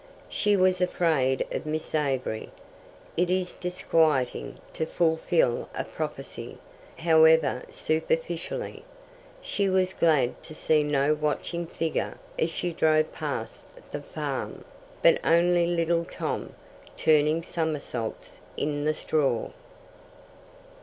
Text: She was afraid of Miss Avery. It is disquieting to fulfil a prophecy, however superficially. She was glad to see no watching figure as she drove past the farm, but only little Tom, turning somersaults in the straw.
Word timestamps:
She 0.29 0.57
was 0.57 0.81
afraid 0.81 1.45
of 1.51 1.67
Miss 1.67 1.93
Avery. 1.93 2.49
It 3.15 3.29
is 3.29 3.53
disquieting 3.53 4.57
to 4.73 4.87
fulfil 4.87 5.69
a 5.75 5.83
prophecy, 5.83 6.57
however 6.97 7.61
superficially. 7.69 8.83
She 9.43 9.69
was 9.69 9.93
glad 9.93 10.41
to 10.41 10.55
see 10.55 10.83
no 10.83 11.13
watching 11.13 11.67
figure 11.67 12.17
as 12.39 12.49
she 12.49 12.71
drove 12.73 13.13
past 13.13 13.67
the 13.91 14.01
farm, 14.01 14.65
but 15.03 15.19
only 15.23 15.67
little 15.67 16.05
Tom, 16.05 16.55
turning 16.97 17.43
somersaults 17.43 18.41
in 18.57 18.85
the 18.85 18.95
straw. 18.95 19.51